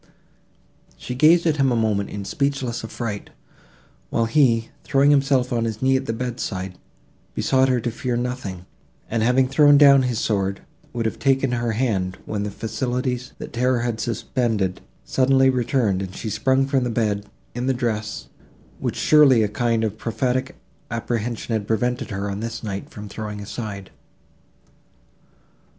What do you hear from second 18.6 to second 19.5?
which surely a